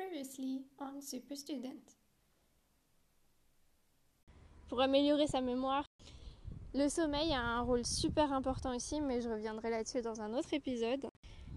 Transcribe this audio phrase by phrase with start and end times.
[0.00, 1.82] Previously on Super Student.
[4.68, 5.84] Pour améliorer sa mémoire,
[6.72, 10.54] le sommeil a un rôle super important ici, mais je reviendrai là-dessus dans un autre
[10.54, 11.06] épisode.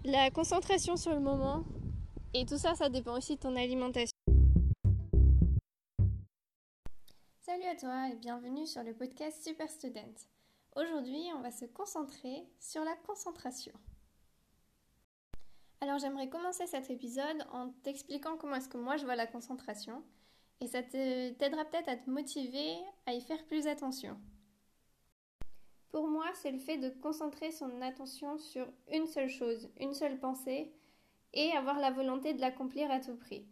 [0.04, 1.64] La concentration sur le moment,
[2.34, 4.18] et tout ça, ça dépend aussi de ton alimentation.
[7.40, 10.16] Salut à toi et bienvenue sur le podcast Super Student.
[10.76, 13.72] Aujourd'hui, on va se concentrer sur la concentration.
[15.84, 20.02] Alors j'aimerais commencer cet épisode en t'expliquant comment est-ce que moi je vois la concentration
[20.62, 24.18] et ça t'aidera peut-être à te motiver à y faire plus attention.
[25.92, 30.22] Pour moi, c'est le fait de concentrer son attention sur une seule chose, une seule
[30.22, 30.72] pensée
[31.34, 33.46] et avoir la volonté de l'accomplir à tout prix.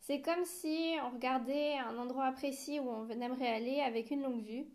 [0.00, 4.42] C'est comme si on regardait un endroit précis où on aimerait aller avec une longue
[4.42, 4.66] vue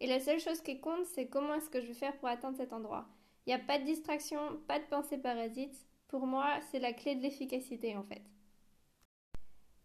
[0.00, 2.58] et la seule chose qui compte, c'est comment est-ce que je vais faire pour atteindre
[2.58, 3.08] cet endroit.
[3.46, 7.14] Il n'y a pas de distraction, pas de pensée parasite, pour moi, c'est la clé
[7.14, 8.22] de l'efficacité en fait.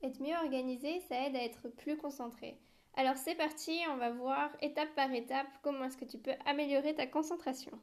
[0.02, 2.58] Être mieux organisé, ça aide à être plus concentré.
[2.96, 6.94] Alors c'est parti, on va voir étape par étape comment est-ce que tu peux améliorer
[6.94, 7.80] ta concentration.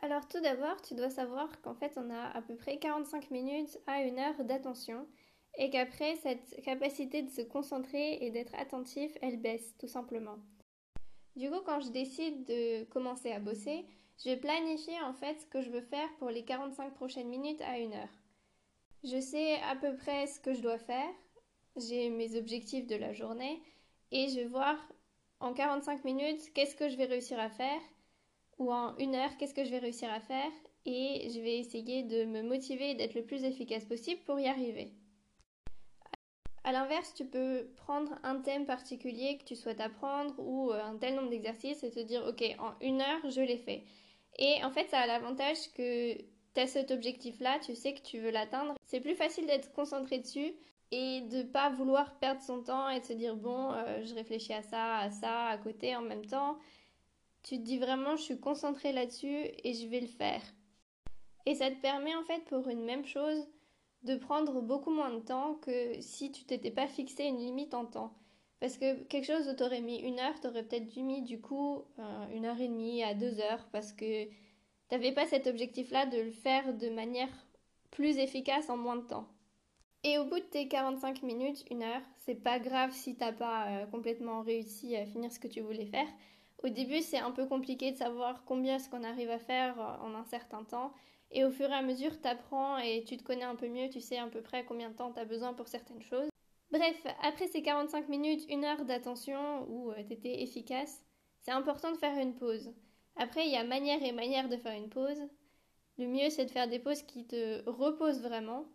[0.00, 3.78] Alors tout d'abord, tu dois savoir qu'en fait on a à peu près 45 minutes
[3.86, 5.06] à une heure d'attention
[5.58, 10.38] et qu'après cette capacité de se concentrer et d'être attentif, elle baisse tout simplement.
[11.34, 13.84] Du coup, quand je décide de commencer à bosser,
[14.18, 17.60] je vais planifier en fait ce que je veux faire pour les 45 prochaines minutes
[17.62, 18.08] à une heure.
[19.04, 21.14] Je sais à peu près ce que je dois faire,
[21.76, 23.62] j'ai mes objectifs de la journée.
[24.10, 24.76] Et je vais voir
[25.40, 27.80] en 45 minutes qu'est-ce que je vais réussir à faire.
[28.58, 30.50] Ou en une heure qu'est-ce que je vais réussir à faire.
[30.84, 34.48] Et je vais essayer de me motiver et d'être le plus efficace possible pour y
[34.48, 34.92] arriver.
[36.64, 41.14] A l'inverse, tu peux prendre un thème particulier que tu souhaites apprendre ou un tel
[41.14, 43.84] nombre d'exercices et te dire ok en une heure je l'ai fait
[44.38, 48.18] et en fait, ça a l'avantage que tu as cet objectif-là, tu sais que tu
[48.20, 48.74] veux l'atteindre.
[48.86, 50.52] C'est plus facile d'être concentré dessus
[50.90, 54.54] et de pas vouloir perdre son temps et de se dire bon, euh, je réfléchis
[54.54, 56.58] à ça, à ça, à côté en même temps.
[57.42, 60.42] Tu te dis vraiment, je suis concentré là-dessus et je vais le faire.
[61.46, 63.48] Et ça te permet en fait pour une même chose
[64.02, 67.84] de prendre beaucoup moins de temps que si tu t'étais pas fixé une limite en
[67.84, 68.14] temps.
[68.60, 71.84] Parce que quelque chose où t'aurais mis une heure, t'aurais peut-être dû mis du coup
[71.98, 74.26] euh, une heure et demie à deux heures parce que
[74.88, 77.28] t'avais pas cet objectif-là de le faire de manière
[77.90, 79.28] plus efficace en moins de temps.
[80.04, 83.68] Et au bout de tes 45 minutes, une heure, c'est pas grave si t'as pas
[83.68, 86.06] euh, complètement réussi à finir ce que tu voulais faire.
[86.64, 90.04] Au début, c'est un peu compliqué de savoir combien est-ce qu'on arrive à faire euh,
[90.04, 90.92] en un certain temps.
[91.30, 94.00] Et au fur et à mesure, t'apprends et tu te connais un peu mieux, tu
[94.00, 96.28] sais à peu près combien de temps t'as besoin pour certaines choses.
[96.70, 101.02] Bref, après ces 45 minutes, une heure d'attention où euh, tu étais efficace,
[101.40, 102.74] c'est important de faire une pause.
[103.16, 105.18] Après, il y a manière et manière de faire une pause.
[105.96, 108.66] Le mieux, c'est de faire des pauses qui te reposent vraiment.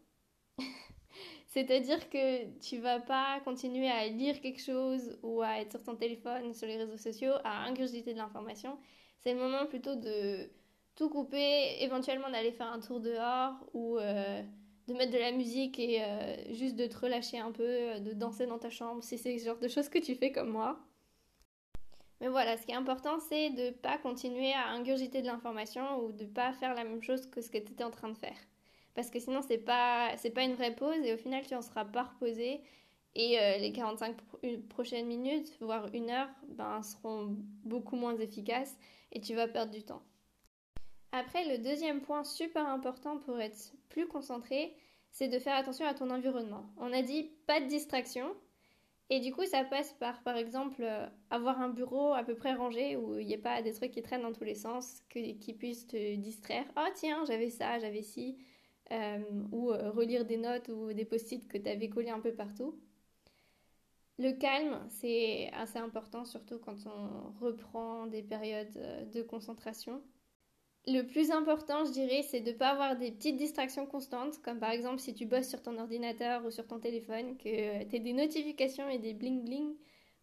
[1.48, 5.96] C'est-à-dire que tu vas pas continuer à lire quelque chose ou à être sur ton
[5.96, 8.80] téléphone, sur les réseaux sociaux, à ingurgiter de l'information.
[9.20, 10.50] C'est le moment plutôt de
[10.96, 14.42] tout couper, éventuellement d'aller faire un tour dehors ou euh,
[14.88, 18.14] de mettre de la musique et euh, juste de te relâcher un peu, euh, de
[18.14, 20.80] danser dans ta chambre, si c'est ce genre de choses que tu fais comme moi.
[22.20, 26.00] Mais voilà, ce qui est important, c'est de ne pas continuer à ingurgiter de l'information
[26.00, 28.10] ou de ne pas faire la même chose que ce que tu étais en train
[28.10, 28.38] de faire.
[28.96, 31.86] Parce que sinon, pas, c'est pas une vraie pause et au final, tu en seras
[31.86, 32.62] pas reposé.
[33.16, 34.16] Et euh, les 45
[34.70, 38.76] prochaines minutes, voire une heure, ben, seront beaucoup moins efficaces
[39.12, 40.02] et tu vas perdre du temps.
[41.12, 44.76] Après, le deuxième point super important pour être plus concentré,
[45.12, 46.66] c'est de faire attention à ton environnement.
[46.78, 48.36] On a dit pas de distraction.
[49.10, 52.54] Et du coup, ça passe par, par exemple, euh, avoir un bureau à peu près
[52.56, 55.54] rangé où il n'y a pas des trucs qui traînent dans tous les sens, qui
[55.54, 56.66] puissent te distraire.
[56.76, 58.38] Oh tiens, j'avais ça, j'avais ci.
[58.92, 59.20] Euh,
[59.52, 62.80] ou euh, relire des notes ou des post-it que tu avais collés un peu partout.
[64.18, 70.02] Le calme, c'est assez important, surtout quand on reprend des périodes de concentration.
[70.86, 74.60] Le plus important, je dirais, c'est de ne pas avoir des petites distractions constantes, comme
[74.60, 78.00] par exemple si tu bosses sur ton ordinateur ou sur ton téléphone, que tu aies
[78.00, 79.76] des notifications et des bling bling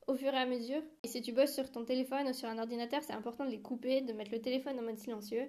[0.06, 0.82] au fur et à mesure.
[1.02, 3.62] Et si tu bosses sur ton téléphone ou sur un ordinateur, c'est important de les
[3.62, 5.48] couper, de mettre le téléphone en mode silencieux.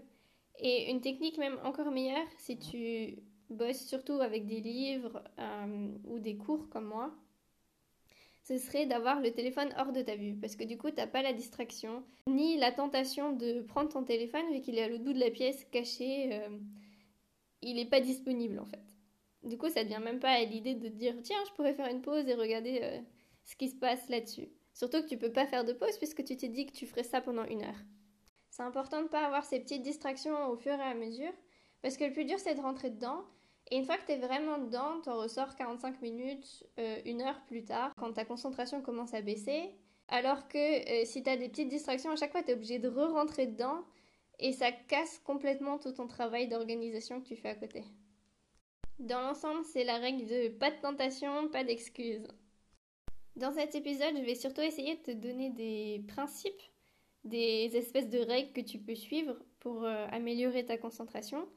[0.59, 3.17] Et une technique même encore meilleure, si tu
[3.49, 7.13] bosses surtout avec des livres euh, ou des cours comme moi,
[8.43, 10.35] ce serait d'avoir le téléphone hors de ta vue.
[10.35, 14.51] Parce que du coup, t'as pas la distraction, ni la tentation de prendre ton téléphone
[14.51, 16.29] vu qu'il est à l'autre bout de la pièce, caché.
[16.33, 16.57] Euh,
[17.61, 18.83] il n'est pas disponible en fait.
[19.43, 21.87] Du coup, ça ne devient même pas à l'idée de dire tiens, je pourrais faire
[21.87, 22.99] une pause et regarder euh,
[23.43, 24.49] ce qui se passe là-dessus.
[24.73, 27.03] Surtout que tu peux pas faire de pause puisque tu t'es dit que tu ferais
[27.03, 27.79] ça pendant une heure.
[28.49, 31.31] C'est important de ne pas avoir ces petites distractions au fur et à mesure
[31.81, 33.23] parce que le plus dur c'est de rentrer dedans
[33.71, 37.21] Et une fois que tu es vraiment dedans, tu en ressors 45 minutes, euh, une
[37.21, 39.71] heure plus tard, quand ta concentration commence à baisser.
[40.09, 42.79] Alors que euh, si tu as des petites distractions, à chaque fois, tu es obligé
[42.79, 43.85] de re-rentrer dedans
[44.39, 47.85] et ça casse complètement tout ton travail d'organisation que tu fais à côté.
[48.99, 52.27] Dans l'ensemble, c'est la règle de pas de tentation, pas d'excuses.
[53.37, 56.61] Dans cet épisode, je vais surtout essayer de te donner des principes,
[57.23, 61.47] des espèces de règles que tu peux suivre pour euh, améliorer ta concentration.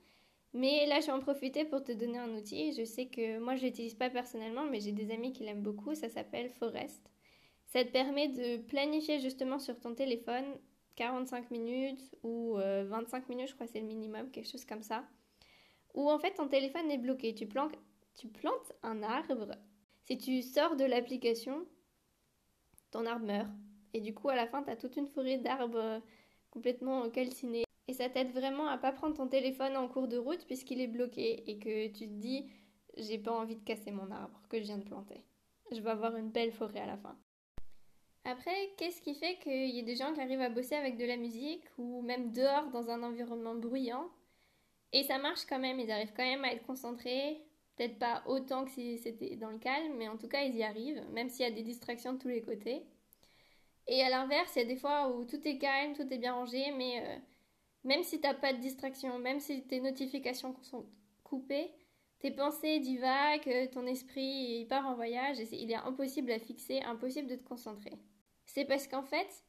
[0.54, 2.72] Mais là, je vais en profiter pour te donner un outil.
[2.72, 5.62] Je sais que moi, je ne l'utilise pas personnellement, mais j'ai des amis qui l'aiment
[5.62, 5.94] beaucoup.
[5.94, 7.10] Ça s'appelle Forest.
[7.66, 10.44] Ça te permet de planifier justement sur ton téléphone
[10.94, 15.04] 45 minutes ou 25 euh, minutes, je crois c'est le minimum, quelque chose comme ça.
[15.92, 17.34] Où en fait ton téléphone est bloqué.
[17.34, 17.48] Tu
[18.14, 19.56] tu plantes un arbre.
[20.04, 21.66] Si tu sors de l'application,
[22.92, 23.50] ton arbre meurt.
[23.92, 26.00] Et du coup, à la fin, tu as toute une forêt d'arbres
[26.50, 27.63] complètement calcinés.
[27.86, 30.86] Et ça t'aide vraiment à pas prendre ton téléphone en cours de route puisqu'il est
[30.86, 32.50] bloqué et que tu te dis
[32.96, 35.24] j'ai pas envie de casser mon arbre que je viens de planter.
[35.72, 37.16] Je vais avoir une belle forêt à la fin.
[38.24, 41.04] Après, qu'est-ce qui fait qu'il y a des gens qui arrivent à bosser avec de
[41.04, 44.08] la musique ou même dehors dans un environnement bruyant?
[44.92, 47.42] Et ça marche quand même, ils arrivent quand même à être concentrés,
[47.76, 50.62] peut-être pas autant que si c'était dans le calme, mais en tout cas ils y
[50.62, 52.86] arrivent, même s'il y a des distractions de tous les côtés.
[53.88, 56.32] Et à l'inverse, il y a des fois où tout est calme, tout est bien
[56.32, 57.18] rangé, mais euh,
[57.84, 60.86] même si t'as pas de distraction, même si tes notifications sont
[61.22, 61.70] coupées,
[62.18, 66.80] tes pensées divaguent, ton esprit il part en voyage et il est impossible à fixer,
[66.80, 67.92] impossible de te concentrer.
[68.46, 69.44] C'est parce qu'en fait,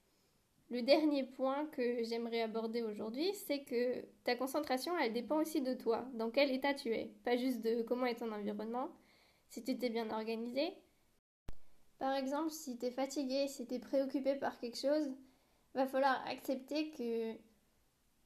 [0.69, 5.73] le dernier point que j'aimerais aborder aujourd'hui, c'est que ta concentration, elle dépend aussi de
[5.73, 8.89] toi, dans quel état tu es, pas juste de comment est ton environnement,
[9.47, 10.73] si tu t'es bien organisé.
[11.99, 15.13] Par exemple, si tu es fatigué, si tu es préoccupé par quelque chose,
[15.75, 17.35] va falloir accepter que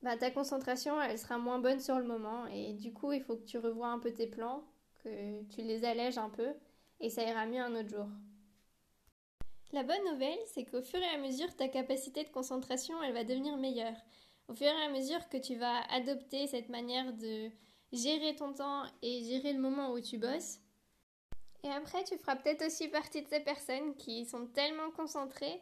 [0.01, 2.48] bah, ta concentration, elle sera moins bonne sur le moment.
[2.48, 4.63] Et du coup, il faut que tu revoies un peu tes plans,
[5.04, 6.54] que tu les allèges un peu,
[7.00, 8.07] et ça ira mieux un autre jour.
[9.72, 13.24] La bonne nouvelle, c'est qu'au fur et à mesure, ta capacité de concentration, elle va
[13.24, 13.98] devenir meilleure.
[14.48, 17.52] Au fur et à mesure que tu vas adopter cette manière de
[17.92, 20.60] gérer ton temps et gérer le moment où tu bosses.
[21.63, 25.62] Et après, tu feras peut-être aussi partie de ces personnes qui sont tellement concentrées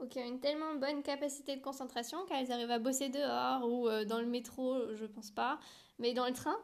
[0.00, 3.88] ou qui ont une tellement bonne capacité de concentration qu'elles arrivent à bosser dehors ou
[3.88, 5.58] euh, dans le métro, je pense pas,
[5.98, 6.56] mais dans le train,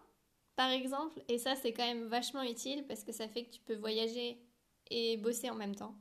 [0.57, 1.23] par exemple.
[1.29, 4.39] Et ça, c'est quand même vachement utile parce que ça fait que tu peux voyager
[4.91, 5.95] et bosser en même temps.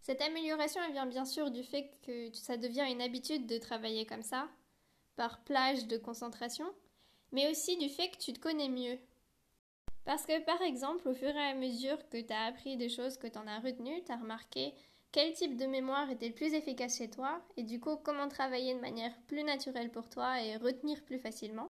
[0.00, 4.06] Cette amélioration, elle vient bien sûr du fait que ça devient une habitude de travailler
[4.06, 4.48] comme ça,
[5.16, 6.66] par plage de concentration,
[7.32, 8.98] mais aussi du fait que tu te connais mieux.
[10.04, 13.18] Parce que par exemple, au fur et à mesure que tu as appris des choses
[13.18, 14.72] que tu en as retenues, tu as remarqué
[15.12, 18.74] quel type de mémoire était le plus efficace chez toi et du coup comment travailler
[18.74, 21.68] de manière plus naturelle pour toi et retenir plus facilement?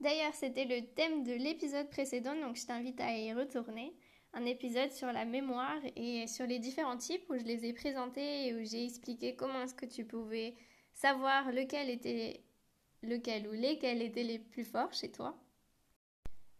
[0.00, 3.94] D'ailleurs, c'était le thème de l'épisode précédent, donc je t'invite à y retourner.
[4.32, 8.48] Un épisode sur la mémoire et sur les différents types où je les ai présentés
[8.48, 10.56] et où j'ai expliqué comment est-ce que tu pouvais
[10.92, 12.42] savoir lequel était
[13.02, 15.38] lequel ou lesquels étaient les plus forts chez toi.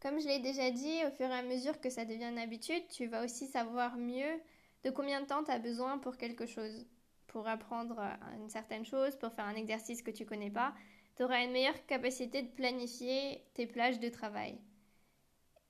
[0.01, 2.87] Comme je l'ai déjà dit, au fur et à mesure que ça devient une habitude,
[2.89, 4.41] tu vas aussi savoir mieux
[4.85, 6.87] de combien de temps tu as besoin pour quelque chose?
[7.27, 8.01] Pour apprendre
[8.37, 10.73] une certaine chose, pour faire un exercice que tu connais pas,
[11.17, 14.59] tu auras une meilleure capacité de planifier tes plages de travail.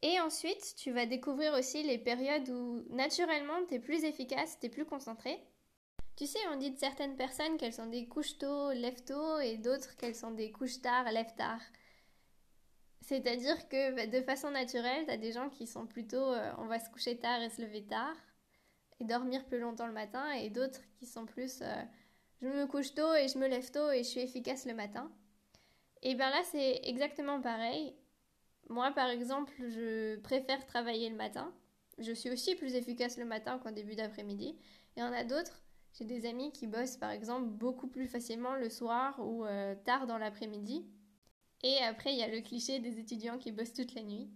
[0.03, 4.67] Et ensuite, tu vas découvrir aussi les périodes où naturellement tu es plus efficace, tu
[4.67, 5.43] es plus concentré.
[6.17, 9.57] Tu sais, on dit de certaines personnes qu'elles sont des couches tôt, lève tôt, et
[9.57, 11.63] d'autres qu'elles sont des couches tard, lève tard.
[13.01, 16.67] C'est-à-dire que bah, de façon naturelle, tu as des gens qui sont plutôt euh, on
[16.67, 18.17] va se coucher tard et se lever tard
[19.01, 21.83] et dormir plus longtemps le matin et d'autres qui sont plus euh,
[22.45, 25.11] je me couche tôt et je me lève tôt et je suis efficace le matin.
[26.03, 27.95] Et bien là c'est exactement pareil.
[28.69, 31.53] Moi par exemple je préfère travailler le matin.
[31.99, 34.57] Je suis aussi plus efficace le matin qu'en début d'après-midi.
[34.97, 35.63] Et on a d'autres,
[35.95, 40.07] j'ai des amis qui bossent par exemple beaucoup plus facilement le soir ou euh, tard
[40.07, 40.85] dans l'après-midi.
[41.63, 44.29] Et après il y a le cliché des étudiants qui bossent toute la nuit.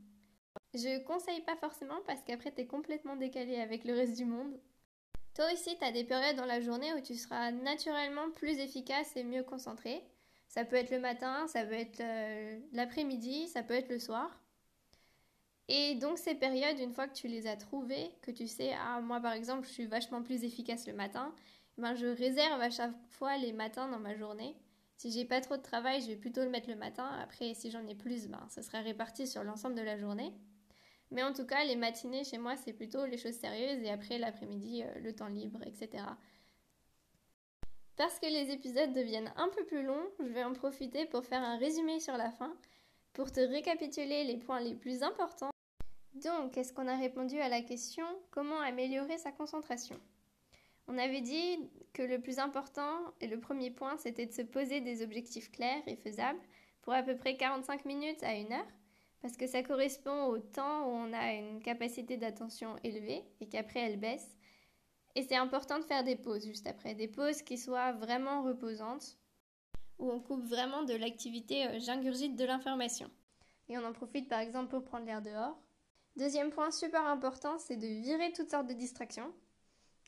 [0.74, 4.60] Je conseille pas forcément parce qu'après t'es complètement décalé avec le reste du monde.
[5.34, 9.24] Toi aussi, t'as des périodes dans la journée où tu seras naturellement plus efficace et
[9.24, 10.02] mieux concentré.
[10.48, 14.40] Ça peut être le matin, ça peut être euh, l'après-midi, ça peut être le soir.
[15.68, 19.00] Et donc ces périodes, une fois que tu les as trouvées, que tu sais, ah
[19.00, 21.34] moi par exemple, je suis vachement plus efficace le matin,
[21.76, 24.56] ben je réserve à chaque fois les matins dans ma journée.
[24.96, 27.06] Si j'ai pas trop de travail, je vais plutôt le mettre le matin.
[27.22, 30.32] Après, si j'en ai plus, ben ça sera réparti sur l'ensemble de la journée.
[31.10, 34.18] Mais en tout cas, les matinées chez moi, c'est plutôt les choses sérieuses et après
[34.18, 36.04] l'après-midi, euh, le temps libre, etc.
[37.96, 41.42] Parce que les épisodes deviennent un peu plus longs, je vais en profiter pour faire
[41.42, 42.54] un résumé sur la fin,
[43.14, 45.50] Pour te récapituler les points les plus importants,
[46.14, 49.96] donc, est-ce qu'on a répondu à la question comment améliorer sa concentration?
[50.88, 54.80] On avait dit que le plus important et le premier point, c'était de se poser
[54.80, 56.40] des objectifs clairs et faisables
[56.82, 58.66] pour à peu près 45 minutes à une heure,
[59.20, 63.80] parce que ça correspond au temps où on a une capacité d'attention élevée et qu'après
[63.80, 64.36] elle baisse.
[65.14, 69.18] Et c'est important de faire des pauses juste après, des pauses qui soient vraiment reposantes,
[69.98, 73.10] où on coupe vraiment de l'activité euh, j'ingurgite de l'information.
[73.68, 75.58] Et on en profite par exemple pour prendre l'air dehors.
[76.16, 79.32] Deuxième point super important, c'est de virer toutes sortes de distractions,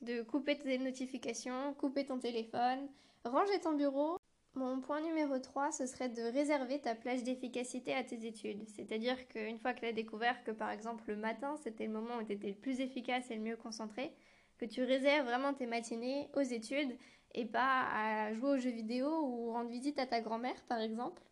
[0.02, 2.88] de couper tes notifications, couper ton téléphone,
[3.24, 4.19] ranger ton bureau.
[4.54, 8.68] Mon point numéro 3, ce serait de réserver ta plage d'efficacité à tes études.
[8.68, 12.16] C'est-à-dire qu'une fois que tu as découvert que par exemple le matin c'était le moment
[12.16, 14.12] où tu étais le plus efficace et le mieux concentré,
[14.58, 16.96] que tu réserves vraiment tes matinées aux études
[17.34, 21.22] et pas à jouer aux jeux vidéo ou rendre visite à ta grand-mère par exemple.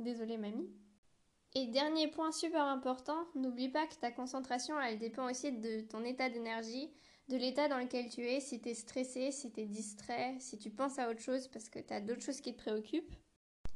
[0.00, 0.68] Désolée mamie.
[1.54, 6.02] Et dernier point super important, n'oublie pas que ta concentration, elle dépend aussi de ton
[6.02, 6.90] état d'énergie,
[7.32, 10.58] de l'état dans lequel tu es, si tu es stressé, si tu es distrait, si
[10.58, 13.14] tu penses à autre chose parce que tu as d'autres choses qui te préoccupent.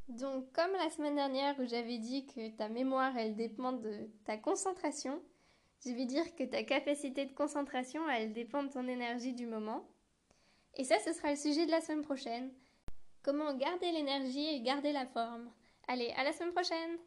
[0.08, 4.36] Donc comme la semaine dernière où j'avais dit que ta mémoire, elle dépend de ta
[4.36, 5.22] concentration,
[5.84, 9.88] je vais dire que ta capacité de concentration, elle dépend de ton énergie du moment.
[10.74, 12.52] Et ça, ce sera le sujet de la semaine prochaine.
[13.22, 15.50] Comment garder l'énergie et garder la forme?
[15.88, 16.98] Allez, à la semaine prochaine